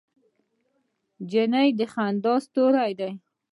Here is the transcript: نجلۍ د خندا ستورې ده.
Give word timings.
نجلۍ 1.21 1.67
د 1.79 1.81
خندا 1.93 2.33
ستورې 2.45 2.91
ده. 2.99 3.09